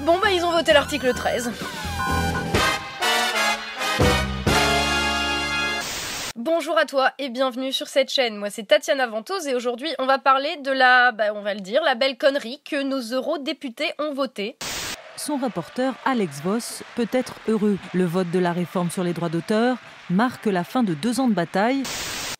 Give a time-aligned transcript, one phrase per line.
[0.00, 1.50] Bon bah ils ont voté l'article 13.
[6.36, 8.36] Bonjour à toi et bienvenue sur cette chaîne.
[8.36, 11.60] Moi c'est Tatiana Ventose et aujourd'hui on va parler de la, bah, on va le
[11.60, 14.58] dire, la belle connerie que nos eurodéputés ont votée.
[15.16, 17.78] Son rapporteur Alex Voss peut être heureux.
[17.94, 19.78] Le vote de la réforme sur les droits d'auteur
[20.10, 21.82] marque la fin de deux ans de bataille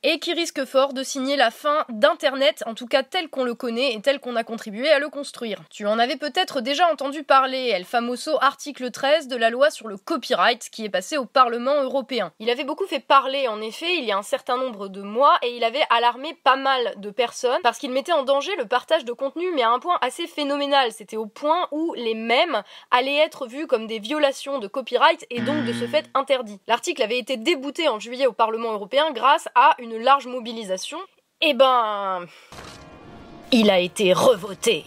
[0.08, 3.56] et qui risque fort de signer la fin d'Internet, en tout cas tel qu'on le
[3.56, 5.58] connaît et tel qu'on a contribué à le construire.
[5.68, 9.88] Tu en avais peut-être déjà entendu parler, El Famoso article 13 de la loi sur
[9.88, 12.30] le copyright qui est passé au Parlement européen.
[12.38, 15.38] Il avait beaucoup fait parler en effet il y a un certain nombre de mois
[15.42, 19.04] et il avait alarmé pas mal de personnes parce qu'il mettait en danger le partage
[19.04, 20.92] de contenu mais à un point assez phénoménal.
[20.92, 25.40] C'était au point où les mêmes allaient être vus comme des violations de copyright et
[25.40, 26.60] donc de ce fait interdits.
[26.68, 30.98] L'article avait été débouté en juillet au Parlement européen grâce à une large mobilisation,
[31.40, 32.26] eh ben...
[33.52, 34.84] Il a été revoté.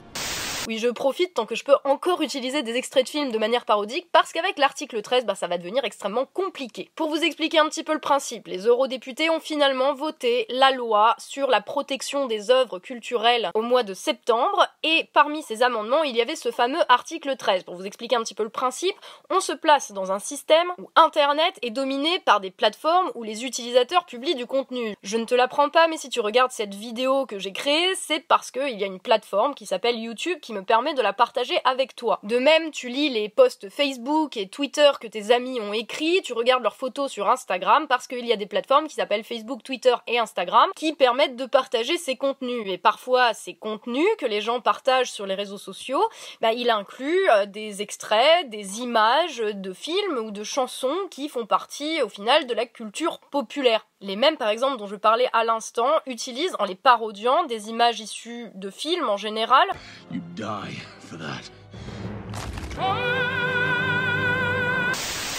[0.67, 3.65] Oui, je profite tant que je peux encore utiliser des extraits de films de manière
[3.65, 6.91] parodique parce qu'avec l'article 13, bah, ça va devenir extrêmement compliqué.
[6.95, 11.15] Pour vous expliquer un petit peu le principe, les eurodéputés ont finalement voté la loi
[11.17, 16.15] sur la protection des œuvres culturelles au mois de septembre et parmi ces amendements, il
[16.15, 17.63] y avait ce fameux article 13.
[17.63, 18.95] Pour vous expliquer un petit peu le principe,
[19.29, 23.45] on se place dans un système où Internet est dominé par des plateformes où les
[23.45, 24.95] utilisateurs publient du contenu.
[25.03, 28.19] Je ne te l'apprends pas, mais si tu regardes cette vidéo que j'ai créée, c'est
[28.19, 31.95] parce qu'il y a une plateforme qui s'appelle YouTube me permet de la partager avec
[31.95, 32.19] toi.
[32.23, 36.33] De même, tu lis les posts Facebook et Twitter que tes amis ont écrits, tu
[36.33, 39.95] regardes leurs photos sur Instagram parce qu'il y a des plateformes qui s'appellent Facebook, Twitter
[40.07, 42.63] et Instagram qui permettent de partager ces contenus.
[42.67, 46.03] Et parfois, ces contenus que les gens partagent sur les réseaux sociaux,
[46.41, 51.45] bah, il inclut euh, des extraits, des images de films ou de chansons qui font
[51.45, 53.85] partie au final de la culture populaire.
[54.01, 57.99] Les mêmes, par exemple, dont je parlais à l'instant, utilisent en les parodiant des images
[57.99, 59.67] issues de films en général.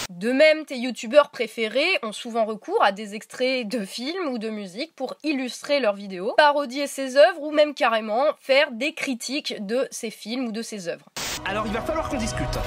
[0.09, 4.51] De même, tes youtubeurs préférés ont souvent recours à des extraits de films ou de
[4.51, 9.87] musique pour illustrer leurs vidéos, parodier ces œuvres ou même carrément faire des critiques de
[9.89, 11.05] ces films ou de ces œuvres.
[11.45, 12.59] Alors il va falloir qu'on discute.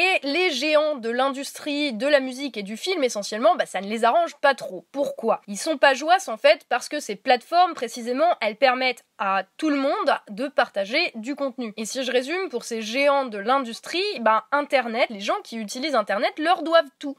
[0.00, 3.88] Et les géants de l'industrie de la musique et du film, essentiellement, bah, ça ne
[3.88, 4.86] les arrange pas trop.
[4.92, 5.40] Pourquoi?
[5.48, 9.70] Ils sont pas joyeux en fait parce que ces plateformes, précisément, elles permettent à tout
[9.70, 11.74] le monde de partager du contenu.
[11.76, 15.96] Et si je résume, pour ces géants de l'industrie, bah, Internet, les gens qui utilisent
[15.96, 17.16] Internet leur doivent tout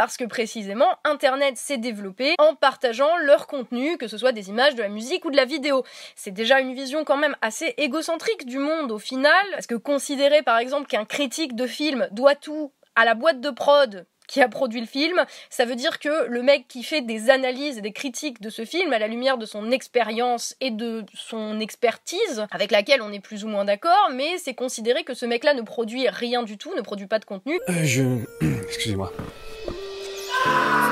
[0.00, 4.74] parce que précisément Internet s'est développé en partageant leur contenu, que ce soit des images,
[4.74, 5.84] de la musique ou de la vidéo.
[6.16, 10.40] C'est déjà une vision quand même assez égocentrique du monde au final, parce que considérer
[10.40, 14.48] par exemple qu'un critique de film doit tout à la boîte de prod qui a
[14.48, 17.92] produit le film, ça veut dire que le mec qui fait des analyses et des
[17.92, 22.70] critiques de ce film à la lumière de son expérience et de son expertise, avec
[22.70, 26.08] laquelle on est plus ou moins d'accord, mais c'est considéré que ce mec-là ne produit
[26.08, 27.60] rien du tout, ne produit pas de contenu.
[27.68, 28.24] Euh, je...
[28.62, 29.12] Excusez-moi.
[30.42, 30.89] Ah!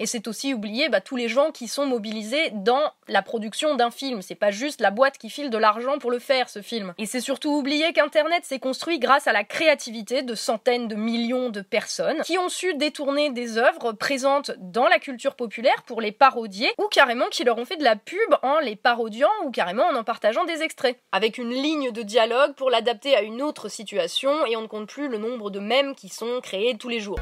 [0.00, 3.90] Et c'est aussi oublier bah, tous les gens qui sont mobilisés dans la production d'un
[3.90, 4.22] film.
[4.22, 6.94] C'est pas juste la boîte qui file de l'argent pour le faire, ce film.
[6.96, 11.50] Et c'est surtout oublier qu'Internet s'est construit grâce à la créativité de centaines de millions
[11.50, 16.12] de personnes qui ont su détourner des œuvres présentes dans la culture populaire pour les
[16.12, 19.84] parodier ou carrément qui leur ont fait de la pub en les parodiant ou carrément
[19.84, 20.98] en en partageant des extraits.
[21.12, 24.88] Avec une ligne de dialogue pour l'adapter à une autre situation et on ne compte
[24.88, 27.18] plus le nombre de mèmes qui sont créés tous les jours.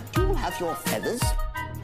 [0.00, 1.20] You do have your feathers.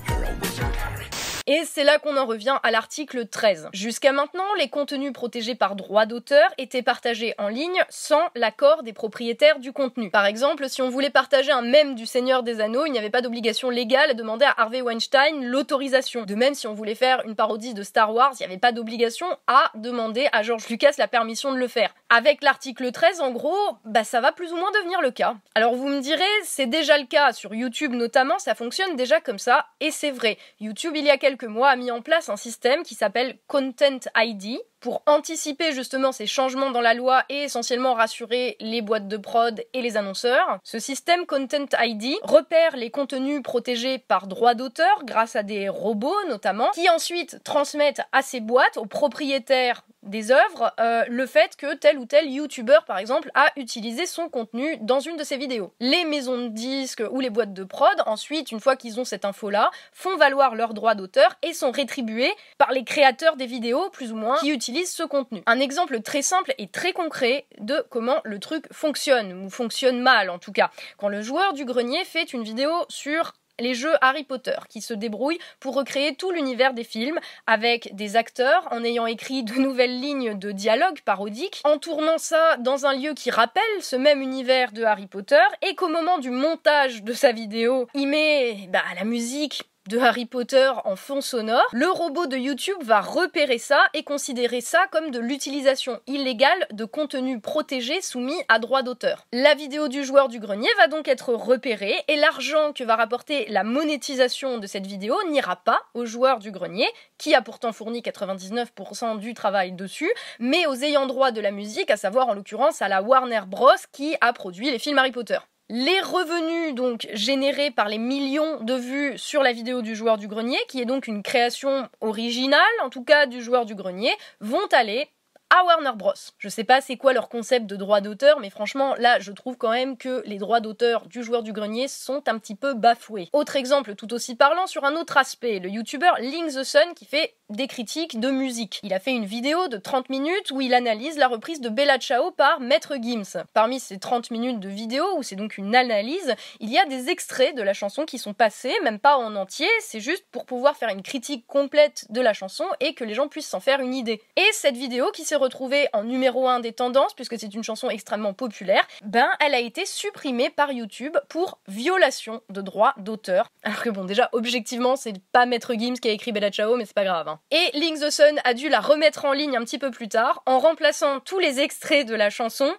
[0.09, 1.16] You're a wizard, Harry.
[1.49, 3.69] Et c'est là qu'on en revient à l'article 13.
[3.73, 8.93] Jusqu'à maintenant, les contenus protégés par droit d'auteur étaient partagés en ligne sans l'accord des
[8.93, 10.11] propriétaires du contenu.
[10.11, 13.11] Par exemple, si on voulait partager un mème du Seigneur des Anneaux, il n'y avait
[13.11, 16.25] pas d'obligation légale à demander à Harvey Weinstein l'autorisation.
[16.25, 18.73] De même, si on voulait faire une parodie de Star Wars, il n'y avait pas
[18.73, 21.95] d'obligation à demander à George Lucas la permission de le faire.
[22.11, 25.37] Avec l'article 13, en gros, bah ça va plus ou moins devenir le cas.
[25.55, 29.39] Alors vous me direz, c'est déjà le cas sur YouTube notamment, ça fonctionne déjà comme
[29.39, 30.39] ça, et c'est vrai.
[30.59, 34.01] YouTube, il y a quelques mois, a mis en place un système qui s'appelle Content
[34.17, 39.17] ID pour anticiper justement ces changements dans la loi et essentiellement rassurer les boîtes de
[39.17, 40.61] prod et les annonceurs.
[40.63, 46.15] Ce système Content ID repère les contenus protégés par droit d'auteur grâce à des robots
[46.29, 51.75] notamment, qui ensuite transmettent à ces boîtes, aux propriétaires des œuvres euh, le fait que
[51.75, 55.73] tel ou tel youtubeur par exemple a utilisé son contenu dans une de ses vidéos.
[55.81, 59.25] Les maisons de disques ou les boîtes de prod ensuite une fois qu'ils ont cette
[59.25, 63.91] info là font valoir leurs droits d'auteur et sont rétribués par les créateurs des vidéos
[63.91, 65.43] plus ou moins qui utilisent ce contenu.
[65.47, 70.31] Un exemple très simple et très concret de comment le truc fonctionne ou fonctionne mal
[70.31, 70.71] en tout cas.
[70.99, 74.95] Quand le joueur du grenier fait une vidéo sur les jeux Harry Potter, qui se
[74.95, 80.01] débrouillent pour recréer tout l'univers des films avec des acteurs en ayant écrit de nouvelles
[80.01, 84.73] lignes de dialogue parodiques, en tournant ça dans un lieu qui rappelle ce même univers
[84.73, 89.05] de Harry Potter, et qu'au moment du montage de sa vidéo, il met bah, la
[89.05, 94.03] musique de Harry Potter en fond sonore, le robot de YouTube va repérer ça et
[94.03, 99.27] considérer ça comme de l'utilisation illégale de contenu protégé soumis à droit d'auteur.
[99.33, 103.47] La vidéo du joueur du grenier va donc être repérée et l'argent que va rapporter
[103.49, 106.89] la monétisation de cette vidéo n'ira pas au joueur du grenier,
[107.19, 111.91] qui a pourtant fourni 99% du travail dessus, mais aux ayants droit de la musique,
[111.91, 115.39] à savoir en l'occurrence à la Warner Bros qui a produit les films Harry Potter.
[115.69, 120.29] Les revenus donc générés par les millions de vues sur la vidéo du joueur du
[120.29, 124.67] grenier, qui est donc une création originale, en tout cas du joueur du grenier, vont
[124.71, 125.11] aller
[125.51, 126.13] à Warner Bros.
[126.39, 129.57] Je sais pas c'est quoi leur concept de droit d'auteur, mais franchement, là, je trouve
[129.57, 133.29] quand même que les droits d'auteur du joueur du grenier sont un petit peu bafoués.
[133.33, 137.07] Autre exemple tout aussi parlant sur un autre aspect, le youtubeur Link the Sun qui
[137.07, 138.81] fait des critiques de musique.
[138.83, 141.99] Il a fait une vidéo de 30 minutes où il analyse la reprise de Bella
[141.99, 143.45] Ciao par Maître Gims.
[143.55, 147.09] Parmi ces 30 minutes de vidéo, où c'est donc une analyse, il y a des
[147.09, 150.77] extraits de la chanson qui sont passés, même pas en entier, c'est juste pour pouvoir
[150.77, 153.95] faire une critique complète de la chanson et que les gens puissent s'en faire une
[153.95, 154.21] idée.
[154.37, 157.91] Et cette vidéo qui s'est retrouvée en numéro 1 des tendances, puisque c'est une chanson
[157.91, 163.51] extrêmement populaire, ben elle a été supprimée par YouTube pour violation de droits d'auteur.
[163.63, 166.85] Alors que bon, déjà, objectivement, c'est pas Maître Gims qui a écrit Bella Ciao, mais
[166.85, 167.29] c'est pas grave.
[167.29, 167.36] Hein.
[167.51, 170.43] Et Link the Sun a dû la remettre en ligne un petit peu plus tard
[170.47, 172.73] en remplaçant tous les extraits de la chanson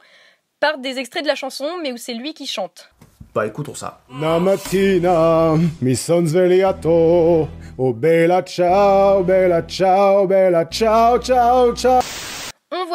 [0.59, 2.89] par des extraits de la chanson mais où c'est lui qui chante.
[3.33, 3.99] Bah écoutons ça.
[4.19, 12.01] La mattina mi son svegliato, oh bella ciao, bella ciao, bella ciao, ciao, ciao.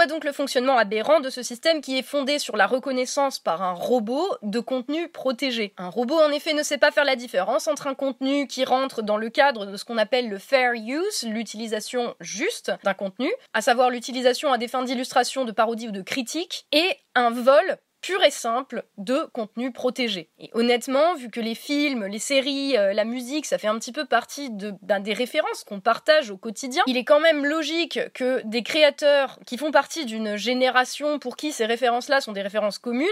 [0.03, 3.63] Voit donc le fonctionnement aberrant de ce système qui est fondé sur la reconnaissance par
[3.63, 5.75] un robot de contenu protégé.
[5.79, 9.03] Un robot en effet ne sait pas faire la différence entre un contenu qui rentre
[9.03, 13.63] dans le cadre de ce qu'on appelle le fair use, l'utilisation juste d'un contenu, à
[13.63, 18.23] savoir l'utilisation à des fins d'illustration, de parodie ou de critique, et un vol pur
[18.23, 20.29] et simple de contenu protégé.
[20.39, 23.93] Et honnêtement, vu que les films, les séries, euh, la musique, ça fait un petit
[23.93, 28.43] peu partie de, des références qu'on partage au quotidien, il est quand même logique que
[28.45, 33.09] des créateurs qui font partie d'une génération pour qui ces références-là sont des références communes,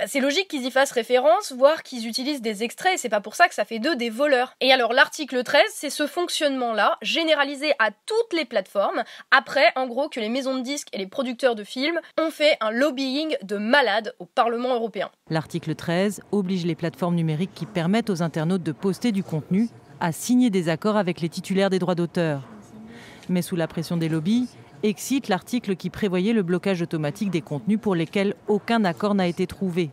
[0.00, 3.34] bah, c'est logique qu'ils y fassent référence, voire qu'ils utilisent des extraits, c'est pas pour
[3.34, 4.54] ça que ça fait d'eux des voleurs.
[4.62, 10.08] Et alors l'article 13, c'est ce fonctionnement-là, généralisé à toutes les plateformes, après en gros
[10.08, 13.58] que les maisons de disques et les producteurs de films ont fait un lobbying de
[13.58, 15.10] malades au Parlement européen.
[15.28, 19.68] L'article 13 oblige les plateformes numériques qui permettent aux internautes de poster du contenu
[20.00, 22.48] à signer des accords avec les titulaires des droits d'auteur.
[23.28, 24.48] Mais sous la pression des lobbies,
[24.82, 29.46] excite l'article qui prévoyait le blocage automatique des contenus pour lesquels aucun accord n'a été
[29.46, 29.90] trouvé.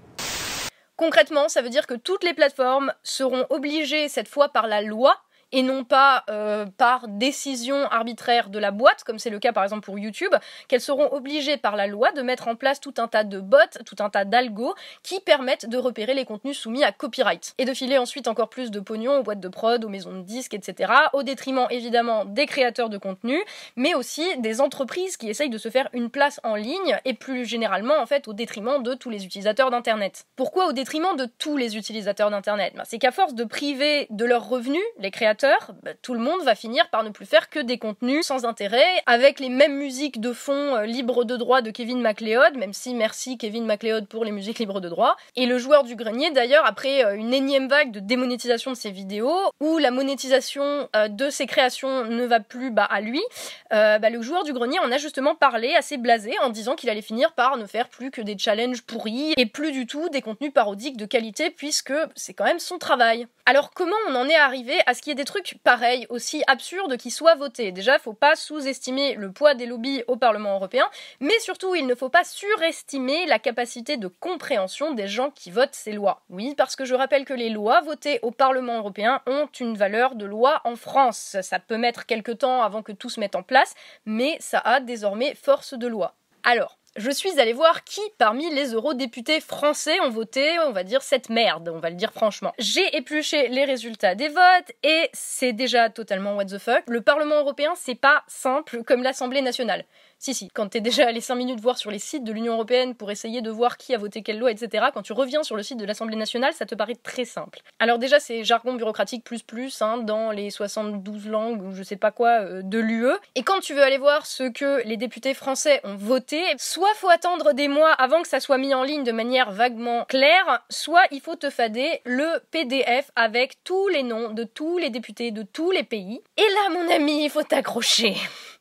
[0.96, 5.16] Concrètement, ça veut dire que toutes les plateformes seront obligées, cette fois par la loi,
[5.52, 9.64] et non pas euh, par décision arbitraire de la boîte, comme c'est le cas par
[9.64, 10.34] exemple pour YouTube,
[10.68, 13.58] qu'elles seront obligées par la loi de mettre en place tout un tas de bots,
[13.86, 17.74] tout un tas d'algos qui permettent de repérer les contenus soumis à copyright et de
[17.74, 20.92] filer ensuite encore plus de pognon aux boîtes de prod, aux maisons de disques, etc.
[21.14, 23.42] au détriment évidemment des créateurs de contenu,
[23.76, 27.46] mais aussi des entreprises qui essayent de se faire une place en ligne et plus
[27.46, 30.26] généralement en fait au détriment de tous les utilisateurs d'internet.
[30.36, 32.74] Pourquoi au détriment de tous les utilisateurs d'internet?
[32.76, 36.42] Ben, C'est qu'à force de priver de leurs revenus les créateurs bah, tout le monde
[36.44, 40.20] va finir par ne plus faire que des contenus sans intérêt, avec les mêmes musiques
[40.20, 44.26] de fond euh, libres de droit de Kevin MacLeod, même si merci Kevin MacLeod pour
[44.26, 45.16] les musiques libres de droit.
[45.36, 48.92] Et le joueur du grenier, d'ailleurs, après euh, une énième vague de démonétisation de ses
[48.92, 53.22] vidéos, où la monétisation euh, de ses créations ne va plus bah, à lui,
[53.70, 57.02] bah, le joueur du grenier en a justement parlé assez blasé en disant qu'il allait
[57.02, 60.54] finir par ne faire plus que des challenges pourris et plus du tout des contenus
[60.54, 63.28] parodiques de qualité puisque c'est quand même son travail.
[63.46, 66.42] Alors comment on en est arrivé à ce qu'il y ait des trucs pareils, aussi
[66.48, 70.90] absurdes, qui soient votés Déjà, faut pas sous-estimer le poids des lobbies au Parlement européen,
[71.20, 75.76] mais surtout, il ne faut pas surestimer la capacité de compréhension des gens qui votent
[75.76, 76.24] ces lois.
[76.30, 80.16] Oui, parce que je rappelle que les lois votées au Parlement européen ont une valeur
[80.16, 81.36] de loi en France.
[81.42, 84.80] Ça peut mettre quelques temps avant que tout se mette en place, mais ça a
[84.80, 86.16] désormais force de loi.
[86.44, 91.02] Alors, je suis allée voir qui parmi les eurodéputés français ont voté, on va dire,
[91.02, 92.54] cette merde, on va le dire franchement.
[92.58, 96.84] J'ai épluché les résultats des votes et c'est déjà totalement what the fuck.
[96.88, 99.86] Le Parlement européen, c'est pas simple comme l'Assemblée nationale.
[100.20, 102.96] Si, si, quand t'es déjà allé 5 minutes voir sur les sites de l'Union Européenne
[102.96, 105.62] pour essayer de voir qui a voté quelle loi, etc., quand tu reviens sur le
[105.62, 107.60] site de l'Assemblée nationale, ça te paraît très simple.
[107.78, 111.98] Alors déjà, c'est jargon bureaucratique plus plus hein, dans les 72 langues ou je sais
[111.98, 113.14] pas quoi euh, de l'UE.
[113.36, 117.10] Et quand tu veux aller voir ce que les députés français ont voté, soit faut
[117.10, 121.04] attendre des mois avant que ça soit mis en ligne de manière vaguement claire, soit
[121.12, 125.44] il faut te fader le PDF avec tous les noms de tous les députés de
[125.44, 126.22] tous les pays.
[126.38, 128.16] Et là, mon ami, il faut t'accrocher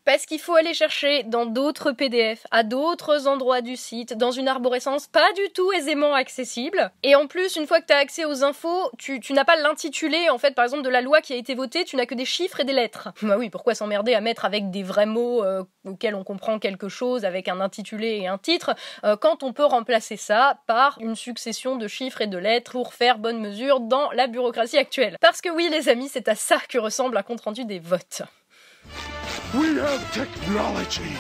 [0.06, 4.46] parce qu'il faut aller chercher dans d'autres PDF, à d'autres endroits du site, dans une
[4.46, 6.92] arborescence pas du tout aisément accessible.
[7.02, 10.30] Et en plus, une fois que tu as accès aux infos, tu, n'as pas l'intitulé,
[10.30, 12.24] en fait, par exemple, de la loi qui a été votée, tu n'as que des
[12.24, 13.08] chiffres et des lettres.
[13.26, 16.88] Bah oui, pourquoi s'emmerder à mettre avec des vrais mots euh, auxquels on comprend quelque
[16.88, 21.16] chose, avec un intitulé et un titre, euh, quand on peut remplacer ça par une
[21.16, 25.16] succession de chiffres et de lettres pour faire bonne mesure dans la bureaucratie actuelle.
[25.20, 28.22] Parce que oui, les amis, c'est à ça que ressemble un compte-rendu des votes.
[29.56, 31.16] We have technology.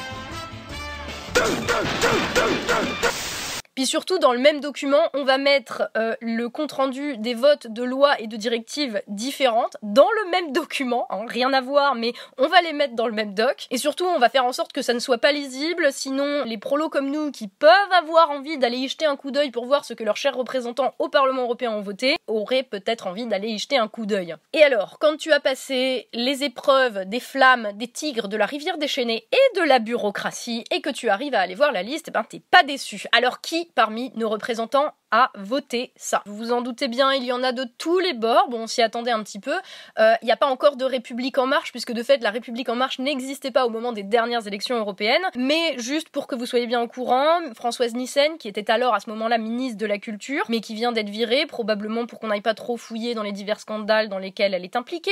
[3.76, 7.82] Puis surtout, dans le même document, on va mettre euh, le compte-rendu des votes de
[7.82, 12.48] lois et de directives différentes dans le même document, hein, rien à voir, mais on
[12.48, 13.66] va les mettre dans le même doc.
[13.70, 16.56] Et surtout, on va faire en sorte que ça ne soit pas lisible, sinon les
[16.56, 19.84] prolos comme nous qui peuvent avoir envie d'aller y jeter un coup d'œil pour voir
[19.84, 23.58] ce que leurs chers représentants au Parlement européen ont voté, auraient peut-être envie d'aller y
[23.58, 24.36] jeter un coup d'œil.
[24.54, 28.78] Et alors, quand tu as passé les épreuves des flammes, des tigres, de la rivière
[28.78, 32.10] déchaînée et de la bureaucratie, et que tu arrives à aller voir la liste, eh
[32.10, 33.04] ben t'es pas déçu.
[33.12, 36.22] Alors qui parmi nos représentants à voter ça.
[36.26, 38.48] Vous vous en doutez bien, il y en a de tous les bords.
[38.48, 39.54] Bon, on s'y attendait un petit peu.
[39.98, 42.68] Euh, il n'y a pas encore de République en marche, puisque de fait, la République
[42.68, 45.22] en marche n'existait pas au moment des dernières élections européennes.
[45.36, 49.00] Mais juste pour que vous soyez bien au courant, Françoise Nissen, qui était alors à
[49.00, 52.40] ce moment-là ministre de la Culture, mais qui vient d'être virée, probablement pour qu'on n'aille
[52.40, 55.10] pas trop fouiller dans les divers scandales dans lesquels elle est impliquée,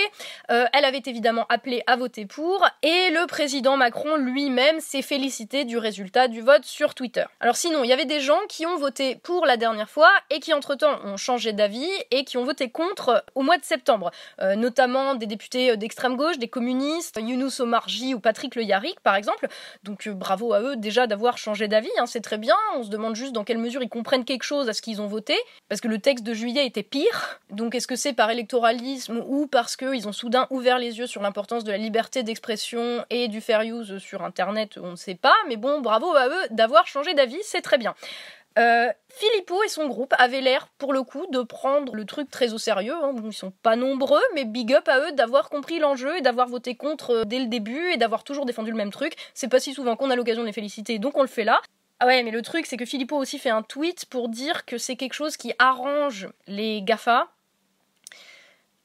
[0.51, 5.65] euh, elle avait évidemment appelé à voter pour, et le président Macron lui-même s'est félicité
[5.65, 7.25] du résultat du vote sur Twitter.
[7.41, 10.41] Alors sinon, il y avait des gens qui ont voté pour la dernière fois et
[10.41, 14.11] qui entre-temps ont changé d'avis et qui ont voté contre au mois de septembre,
[14.41, 19.01] euh, notamment des députés euh, d'extrême gauche, des communistes, Younous Omarji ou Patrick Le Yarrick
[19.01, 19.49] par exemple.
[19.83, 22.57] Donc euh, bravo à eux déjà d'avoir changé d'avis, hein, c'est très bien.
[22.77, 25.07] On se demande juste dans quelle mesure ils comprennent quelque chose à ce qu'ils ont
[25.07, 25.37] voté,
[25.69, 27.41] parce que le texte de juillet était pire.
[27.51, 31.23] Donc est-ce que c'est par électoralisme ou parce qu'ils ont soudain ouvert les yeux sur
[31.23, 35.35] l'importance de la liberté d'expression et du fair use sur Internet On ne sait pas,
[35.49, 37.95] mais bon, bravo à eux d'avoir changé d'avis, c'est très bien.
[38.59, 42.53] Euh, Philippot et son groupe avaient l'air, pour le coup, de prendre le truc très
[42.53, 42.95] au sérieux.
[42.95, 43.15] Hein.
[43.25, 46.77] Ils sont pas nombreux, mais big up à eux d'avoir compris l'enjeu et d'avoir voté
[46.77, 49.15] contre euh, dès le début et d'avoir toujours défendu le même truc.
[49.35, 51.61] C'est pas si souvent qu'on a l'occasion de les féliciter, donc on le fait là.
[52.01, 54.79] Ah ouais, mais le truc, c'est que Philippot aussi fait un tweet pour dire que
[54.79, 57.29] c'est quelque chose qui arrange les GAFA,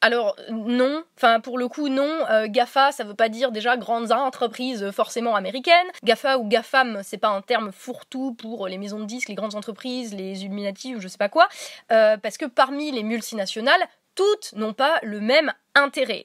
[0.01, 4.11] alors non, enfin pour le coup non, euh, GAFA ça veut pas dire déjà grandes
[4.11, 5.87] entreprises forcément américaines.
[6.03, 9.55] GAFA ou GAFAM c'est pas un terme fourre-tout pour les maisons de disques, les grandes
[9.55, 11.49] entreprises, les Illuminati ou je sais pas quoi,
[11.91, 13.81] euh, parce que parmi les multinationales,
[14.15, 15.53] toutes n'ont pas le même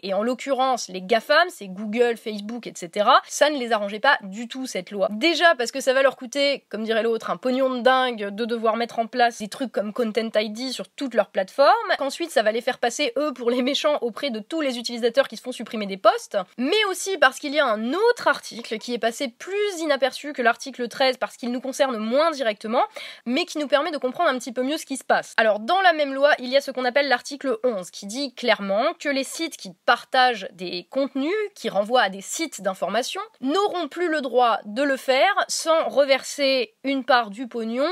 [0.02, 4.48] Et en l'occurrence, les GAFAM, c'est Google, Facebook, etc., ça ne les arrangeait pas du
[4.48, 5.08] tout cette loi.
[5.12, 8.44] Déjà parce que ça va leur coûter, comme dirait l'autre, un pognon de dingue de
[8.44, 12.42] devoir mettre en place des trucs comme Content ID sur toutes leurs plateformes, qu'ensuite ça
[12.42, 15.42] va les faire passer eux pour les méchants auprès de tous les utilisateurs qui se
[15.42, 18.98] font supprimer des postes, mais aussi parce qu'il y a un autre article qui est
[18.98, 22.82] passé plus inaperçu que l'article 13 parce qu'il nous concerne moins directement,
[23.24, 25.32] mais qui nous permet de comprendre un petit peu mieux ce qui se passe.
[25.36, 28.34] Alors dans la même loi, il y a ce qu'on appelle l'article 11 qui dit
[28.34, 33.88] clairement que les sites qui partagent des contenus, qui renvoient à des sites d'information, n'auront
[33.88, 37.90] plus le droit de le faire sans reverser une part du pognon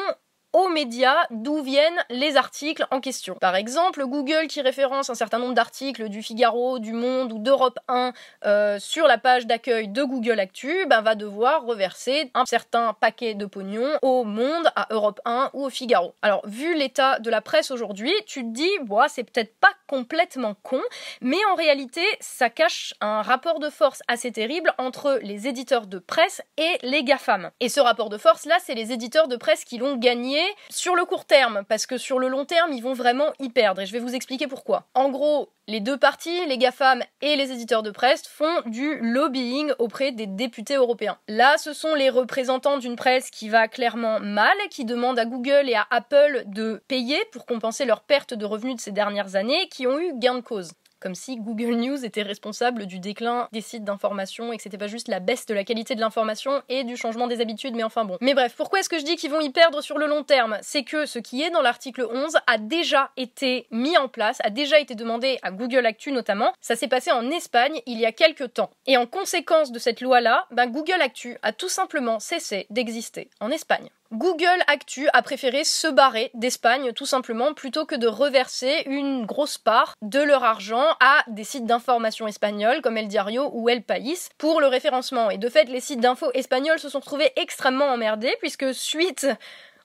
[0.52, 3.36] aux médias d'où viennent les articles en question.
[3.40, 7.78] Par exemple, Google qui référence un certain nombre d'articles du Figaro, du Monde ou d'Europe
[7.88, 8.12] 1
[8.44, 13.34] euh, sur la page d'accueil de Google Actu, ben, va devoir reverser un certain paquet
[13.34, 16.14] de pognon au Monde, à Europe 1 ou au Figaro.
[16.22, 20.54] Alors, vu l'état de la presse aujourd'hui, tu te dis, bon, c'est peut-être pas complètement
[20.62, 20.80] con,
[21.20, 25.98] mais en réalité, ça cache un rapport de force assez terrible entre les éditeurs de
[25.98, 27.50] presse et les GAFAM.
[27.60, 30.94] Et ce rapport de force là, c'est les éditeurs de presse qui l'ont gagné sur
[30.94, 33.86] le court terme, parce que sur le long terme, ils vont vraiment y perdre, et
[33.86, 34.84] je vais vous expliquer pourquoi.
[34.94, 39.72] En gros, les deux parties, les GAFAM et les éditeurs de presse, font du lobbying
[39.78, 41.18] auprès des députés européens.
[41.28, 45.68] Là, ce sont les représentants d'une presse qui va clairement mal, qui demandent à Google
[45.68, 49.68] et à Apple de payer pour compenser leurs pertes de revenus de ces dernières années,
[49.68, 50.72] qui ont eu gain de cause.
[51.02, 54.86] Comme si Google News était responsable du déclin des sites d'information et que c'était pas
[54.86, 58.04] juste la baisse de la qualité de l'information et du changement des habitudes, mais enfin
[58.04, 58.16] bon.
[58.20, 60.58] Mais bref, pourquoi est-ce que je dis qu'ils vont y perdre sur le long terme?
[60.62, 64.50] C'est que ce qui est dans l'article 11 a déjà été mis en place, a
[64.50, 66.52] déjà été demandé à Google Actu notamment.
[66.60, 68.70] Ça s'est passé en Espagne il y a quelques temps.
[68.86, 73.50] Et en conséquence de cette loi-là, ben Google Actu a tout simplement cessé d'exister en
[73.50, 73.90] Espagne.
[74.12, 79.56] Google Actu a préféré se barrer d'Espagne tout simplement plutôt que de reverser une grosse
[79.56, 84.28] part de leur argent à des sites d'information espagnols comme El Diario ou El País
[84.36, 85.30] pour le référencement.
[85.30, 89.26] Et de fait, les sites d'info espagnols se sont retrouvés extrêmement emmerdés puisque suite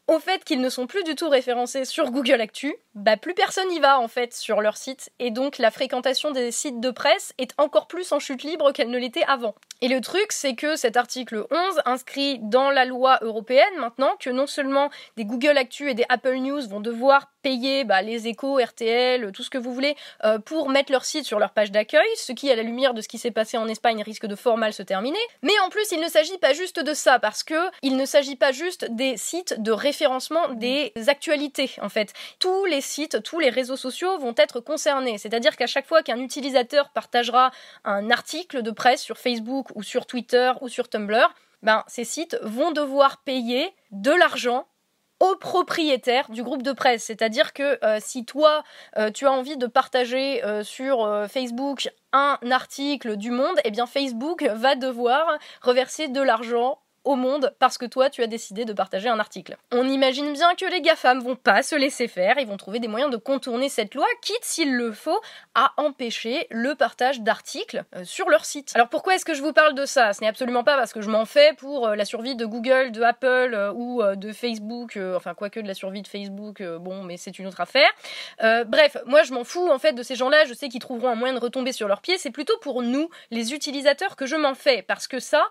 [0.08, 3.72] au fait qu'ils ne sont plus du tout référencés sur Google Actu, bah plus personne
[3.72, 7.34] y va en fait sur leur site et donc la fréquentation des sites de presse
[7.38, 9.56] est encore plus en chute libre qu'elle ne l'était avant.
[9.82, 14.30] Et le truc c'est que cet article 11 inscrit dans la loi européenne maintenant que
[14.30, 17.32] non seulement des Google Actu et des Apple News vont devoir
[17.86, 21.40] bah, les échos, RTL, tout ce que vous voulez euh, pour mettre leur site sur
[21.40, 24.02] leur page d'accueil, ce qui à la lumière de ce qui s'est passé en Espagne
[24.02, 25.20] risque de fort mal se terminer.
[25.42, 28.36] Mais en plus il ne s'agit pas juste de ça parce que il ne s'agit
[28.36, 32.14] pas juste des sites de référence référencement des actualités en fait.
[32.40, 35.18] Tous les sites, tous les réseaux sociaux vont être concernés.
[35.18, 37.52] C'est-à-dire qu'à chaque fois qu'un utilisateur partagera
[37.84, 42.38] un article de presse sur Facebook ou sur Twitter ou sur Tumblr, ben, ces sites
[42.44, 44.68] vont devoir payer de l'argent
[45.20, 47.04] aux propriétaires du groupe de presse.
[47.04, 48.64] C'est-à-dire que euh, si toi,
[48.98, 53.86] euh, tu as envie de partager euh, sur Facebook un article du Monde, eh bien
[53.86, 58.74] Facebook va devoir reverser de l'argent au monde parce que toi tu as décidé de
[58.74, 59.58] partager un article.
[59.72, 62.88] On imagine bien que les GAFAM vont pas se laisser faire, ils vont trouver des
[62.88, 65.20] moyens de contourner cette loi, quitte s'il le faut,
[65.56, 68.74] à empêcher le partage d'articles euh, sur leur site.
[68.76, 70.14] Alors pourquoi est-ce que je vous parle de ça?
[70.14, 72.92] Ce n'est absolument pas parce que je m'en fais pour euh, la survie de Google,
[72.92, 77.18] de Apple euh, ou de Facebook, enfin quoique de la survie de Facebook, bon mais
[77.18, 77.90] c'est une autre affaire.
[78.66, 81.16] bref, moi je m'en fous en fait de ces gens-là, je sais qu'ils trouveront un
[81.16, 84.56] moyen de retomber sur leurs pieds, c'est plutôt pour nous, les utilisateurs, que je m'en
[84.56, 85.48] fais, parce que ça,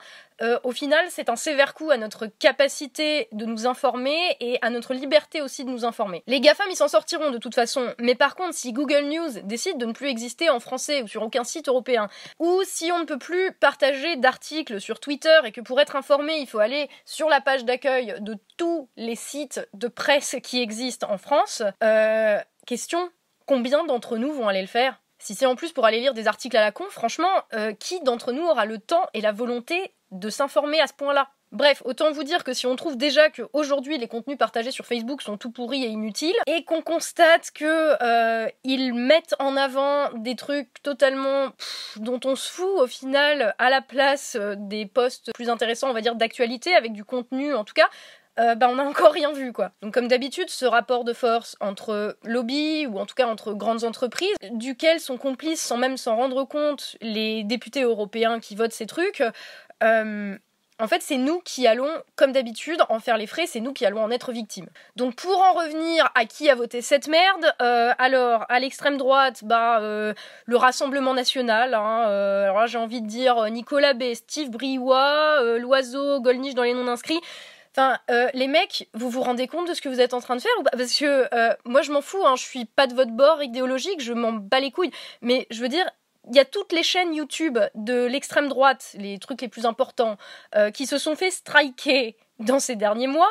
[0.65, 4.95] au final, c'est un sévère coup à notre capacité de nous informer et à notre
[4.95, 6.23] liberté aussi de nous informer.
[6.27, 9.79] Les GAFAM, ils s'en sortiront de toute façon, mais par contre, si Google News décide
[9.79, 13.05] de ne plus exister en français ou sur aucun site européen, ou si on ne
[13.05, 17.29] peut plus partager d'articles sur Twitter et que pour être informé, il faut aller sur
[17.29, 23.11] la page d'accueil de tous les sites de presse qui existent en France, euh, question,
[23.47, 25.01] combien d'entre nous vont aller le faire?
[25.27, 28.01] Si c'est en plus pour aller lire des articles à la con, franchement, euh, qui
[28.03, 31.31] d'entre nous aura le temps et la volonté de s'informer à ce point-là?
[31.51, 35.23] Bref, autant vous dire que si on trouve déjà qu'aujourd'hui les contenus partagés sur Facebook
[35.23, 40.37] sont tout pourris et inutiles, et qu'on constate que euh, ils mettent en avant des
[40.37, 41.49] trucs totalement
[41.97, 45.93] dont on se fout au final à la place euh, des posts plus intéressants, on
[45.93, 47.89] va dire d'actualité avec du contenu en tout cas,
[48.39, 49.73] euh, bah, on n'a encore rien vu quoi.
[49.83, 53.85] Donc comme d'habitude, ce rapport de force entre lobby ou en tout cas entre grandes
[53.85, 58.87] entreprises, duquel sont complices sans même s'en rendre compte les députés européens qui votent ces
[58.87, 59.23] trucs,
[59.83, 60.37] euh,
[60.79, 63.87] en fait, c'est nous qui allons, comme d'habitude, en faire les frais, c'est nous qui
[63.87, 64.69] allons en être victimes.
[64.95, 69.43] Donc pour en revenir à qui a voté cette merde, euh, alors à l'extrême droite,
[69.43, 76.55] bah le Rassemblement National, hein, j'ai envie de dire Nicolas B, Steve Briouat, Loiseau, Golnisch
[76.55, 77.21] dans les non inscrits.
[77.77, 80.35] Enfin, euh, les mecs, vous vous rendez compte de ce que vous êtes en train
[80.35, 83.11] de faire Parce que euh, moi, je m'en fous, hein, je suis pas de votre
[83.11, 84.93] bord idéologique, je m'en bats les couilles.
[85.21, 85.85] Mais je veux dire,
[86.31, 90.17] il y a toutes les chaînes YouTube de l'extrême droite, les trucs les plus importants,
[90.55, 93.31] euh, qui se sont fait striker dans ces derniers mois,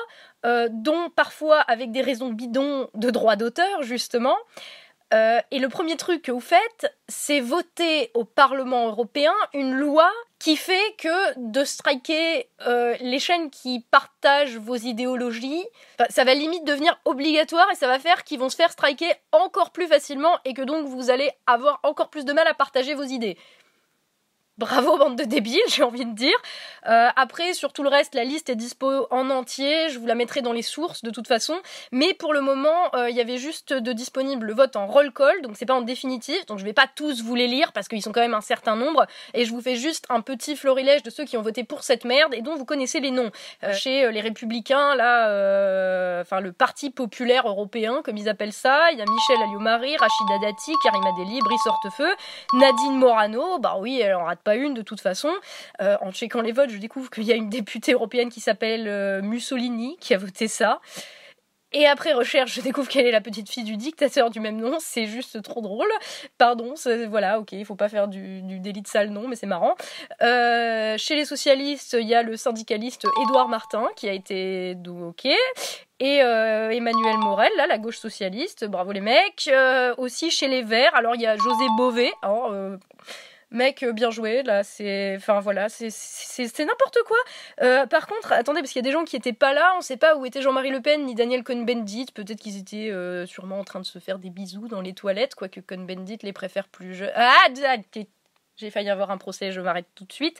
[0.70, 4.36] dont parfois avec des raisons bidons de droit d'auteur, justement.
[5.12, 10.12] Et le premier truc que vous faites, c'est voter au Parlement européen une loi
[10.46, 15.66] qui fait que de striker euh, les chaînes qui partagent vos idéologies,
[16.10, 19.72] ça va limite devenir obligatoire et ça va faire qu'ils vont se faire striker encore
[19.72, 23.02] plus facilement et que donc vous allez avoir encore plus de mal à partager vos
[23.02, 23.40] idées.
[24.58, 26.38] Bravo bande de débiles, j'ai envie de dire.
[26.88, 29.90] Euh, après, sur tout le reste, la liste est dispo en entier.
[29.90, 31.60] Je vous la mettrai dans les sources de toute façon.
[31.92, 35.12] Mais pour le moment, euh, il y avait juste de disponible le vote en roll
[35.12, 36.46] call, donc c'est pas en définitif.
[36.46, 38.78] Donc je vais pas tous vous les lire parce qu'ils sont quand même un certain
[38.78, 39.06] nombre.
[39.34, 42.06] Et je vous fais juste un petit florilège de ceux qui ont voté pour cette
[42.06, 43.32] merde et dont vous connaissez les noms.
[43.64, 49.00] Euh, chez les Républicains, là, enfin le Parti populaire européen, comme ils appellent ça, il
[49.00, 52.16] y a Michel Alliot-Marie, Rachida Dati, Karima Deli, Brice Hortefeux,
[52.54, 53.60] Nadine Morano.
[53.60, 55.34] Bah oui, elle en rate pas une de toute façon.
[55.82, 58.88] Euh, en checkant les votes, je découvre qu'il y a une députée européenne qui s'appelle
[58.88, 60.80] euh, Mussolini qui a voté ça.
[61.74, 64.78] Et après recherche, je découvre qu'elle est la petite fille du dictateur du même nom.
[64.80, 65.90] C'est juste trop drôle.
[66.38, 66.76] Pardon,
[67.10, 69.76] voilà, ok, il faut pas faire du, délit de sale nom, mais c'est marrant.
[70.22, 75.26] Euh, chez les socialistes, il y a le syndicaliste Édouard Martin qui a été ok.
[76.00, 79.50] Et Emmanuel Morel, là, la gauche socialiste, bravo les mecs.
[79.98, 82.14] Aussi chez les Verts, alors il y a José Bové.
[82.22, 82.54] Alors,
[83.52, 85.16] mec, euh, bien joué, là, c'est.
[85.18, 87.18] Enfin voilà, c'est n'importe quoi.
[87.62, 89.82] Euh, par contre, attendez, parce qu'il y a des gens qui étaient pas là, on
[89.82, 92.08] sait pas où était Jean-Marie Le Pen ni Daniel Cohn-Bendit.
[92.14, 95.36] Peut-être qu'ils étaient euh, sûrement en train de se faire des bisous dans les toilettes,
[95.36, 97.12] quoique Cohn-Bendit les préfère plus jeunes.
[97.16, 97.48] Ah,
[98.58, 100.40] j'ai failli avoir un procès, je m'arrête tout de suite.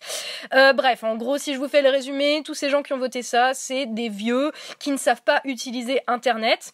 [0.52, 3.24] bref, en gros, si je vous fais le résumé, tous ces gens qui ont voté
[3.24, 6.74] ça, c'est des vieux qui ne savent pas utiliser Internet.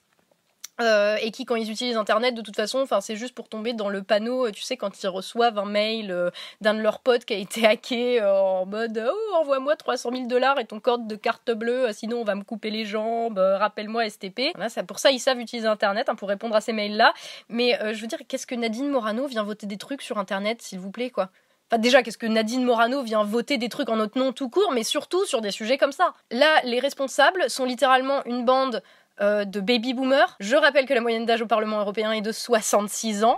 [0.82, 3.90] Euh, et qui, quand ils utilisent Internet, de toute façon, c'est juste pour tomber dans
[3.90, 7.26] le panneau, euh, tu sais, quand ils reçoivent un mail euh, d'un de leurs potes
[7.26, 11.16] qui a été hacké en mode Oh, envoie-moi 300 000 dollars et ton code de
[11.16, 14.54] carte bleue, sinon on va me couper les jambes, rappelle-moi STP.
[14.56, 17.14] Voilà, pour ça, ils savent utiliser Internet hein, pour répondre à ces mails-là.
[17.50, 20.80] Mais je veux dire, qu'est-ce que Nadine Morano vient voter des trucs sur Internet, s'il
[20.80, 21.30] vous plaît, quoi?
[21.72, 24.74] Enfin, déjà, qu'est-ce que Nadine Morano vient voter des trucs en notre nom tout court,
[24.74, 26.14] mais surtout sur des sujets comme ça?
[26.30, 28.84] Là, les responsables sont littéralement une bande
[29.20, 30.36] de baby boomers.
[30.40, 33.38] Je rappelle que la moyenne d'âge au Parlement européen est de 66 ans.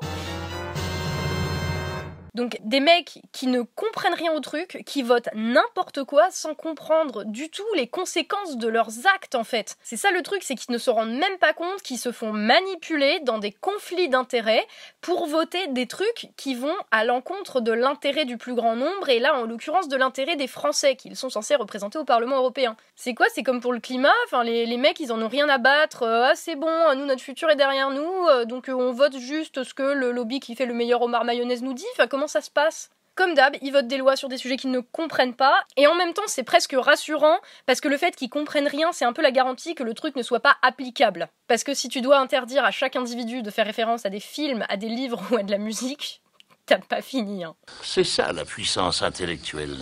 [2.34, 7.24] Donc des mecs qui ne comprennent rien au truc, qui votent n'importe quoi sans comprendre
[7.26, 9.78] du tout les conséquences de leurs actes en fait.
[9.84, 12.34] C'est ça le truc, c'est qu'ils ne se rendent même pas compte qu'ils se font
[12.34, 14.66] manipuler dans des conflits d'intérêts
[15.02, 19.20] pour voter des trucs qui vont à l'encontre de l'intérêt du plus grand nombre et
[19.20, 22.76] là en l'occurrence de l'intérêt des Français qu'ils sont censés représenter au Parlement européen.
[22.96, 23.28] C'est quoi?
[23.34, 26.30] C'est comme pour le climat, enfin les, mecs ils en ont rien à battre, euh,
[26.32, 29.64] ah c'est bon, nous notre futur est derrière nous, euh, donc euh, on vote juste
[29.64, 32.50] ce que le lobby qui fait le meilleur homard mayonnaise nous dit, enfin ça se
[32.50, 35.86] passe comme d'hab, ils votent des lois sur des sujets qu'ils ne comprennent pas, et
[35.86, 39.14] en même temps, c'est presque rassurant, parce que le fait qu'ils comprennent rien, c'est un
[39.14, 41.30] peu la garantie que le truc ne soit pas applicable.
[41.48, 44.66] Parce que si tu dois interdire à chaque individu de faire référence à des films,
[44.68, 46.22] à des livres ou à de la musique,
[46.66, 47.44] t'as pas fini.
[47.44, 47.56] Hein.
[47.84, 49.78] C'est ça la puissance intellectuelle.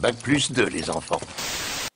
[0.00, 1.20] Bac plus 2, les enfants.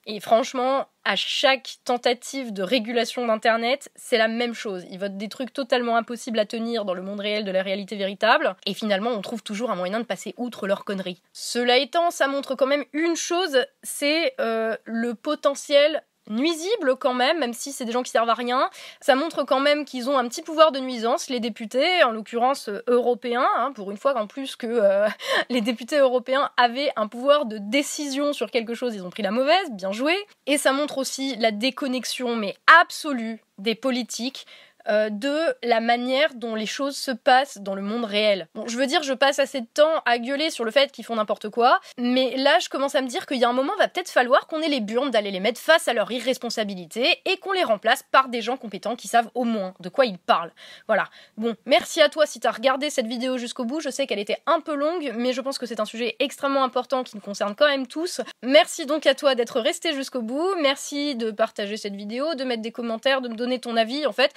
[0.06, 4.84] Et franchement, à chaque tentative de régulation d'Internet, c'est la même chose.
[4.90, 7.96] Ils votent des trucs totalement impossibles à tenir dans le monde réel de la réalité
[7.96, 11.22] véritable, et finalement on trouve toujours un moyen de passer outre leurs conneries.
[11.32, 17.38] Cela étant, ça montre quand même une chose, c'est euh, le potentiel nuisible quand même,
[17.38, 18.68] même si c'est des gens qui servent à rien.
[19.00, 22.68] Ça montre quand même qu'ils ont un petit pouvoir de nuisance, les députés, en l'occurrence
[22.68, 25.08] euh, européens, hein, pour une fois en plus que euh,
[25.50, 29.30] les députés européens avaient un pouvoir de décision sur quelque chose, ils ont pris la
[29.30, 30.14] mauvaise, bien joué.
[30.46, 34.46] Et ça montre aussi la déconnexion, mais absolue, des politiques
[34.88, 38.48] euh, de la manière dont les choses se passent dans le monde réel.
[38.54, 41.04] Bon, je veux dire, je passe assez de temps à gueuler sur le fait qu'ils
[41.04, 43.72] font n'importe quoi, mais là, je commence à me dire qu'il y a un moment,
[43.78, 47.36] va peut-être falloir qu'on ait les burnes d'aller les mettre face à leur irresponsabilité et
[47.38, 50.52] qu'on les remplace par des gens compétents qui savent au moins de quoi ils parlent.
[50.86, 51.08] Voilà.
[51.36, 53.80] Bon, merci à toi si t'as regardé cette vidéo jusqu'au bout.
[53.80, 56.64] Je sais qu'elle était un peu longue, mais je pense que c'est un sujet extrêmement
[56.64, 58.20] important qui nous concerne quand même tous.
[58.42, 60.54] Merci donc à toi d'être resté jusqu'au bout.
[60.60, 64.06] Merci de partager cette vidéo, de mettre des commentaires, de me donner ton avis.
[64.06, 64.32] En fait,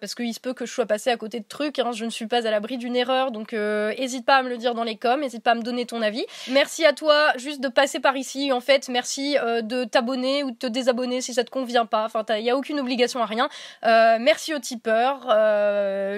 [0.00, 1.78] parce qu'il se peut que je sois passé à côté de trucs.
[1.78, 1.92] Hein.
[1.92, 4.58] je ne suis pas à l'abri d'une erreur, donc n'hésite euh, pas à me le
[4.58, 6.24] dire dans les coms, n'hésite pas à me donner ton avis.
[6.50, 8.52] Merci à toi juste de passer par ici.
[8.52, 12.04] En fait, merci euh, de t'abonner ou de te désabonner si ça te convient pas.
[12.04, 13.48] Enfin, il n'y a aucune obligation à rien.
[13.82, 15.22] merci aux tipeurs.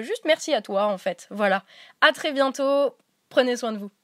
[0.01, 1.27] juste merci à toi, en fait.
[1.29, 1.63] Voilà.
[2.01, 2.95] À très bientôt.
[3.29, 3.94] Prenez soin de vous.